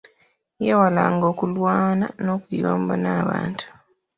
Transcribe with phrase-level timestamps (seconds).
[0.65, 3.67] Yeewalanga okulwana n'okuyomba n'abantu.